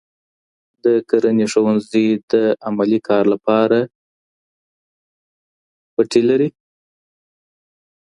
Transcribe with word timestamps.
د 0.83 0.85
کرنې 1.09 1.45
ښوونځي 1.51 2.07
د 2.31 2.33
عملي 2.67 2.99
کار 3.07 3.23
لپاره 3.33 3.79
پټي 5.95 6.21
لري؟ 6.29 6.49